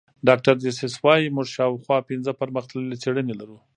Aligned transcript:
ډاکټر 0.27 0.53
ډسیس 0.63 0.93
وايي 1.03 1.27
موږ 1.35 1.47
شاوخوا 1.55 1.97
پنځه 2.09 2.31
پرمختللې 2.39 2.95
څېړنې 3.03 3.33
لرو. 3.41 3.57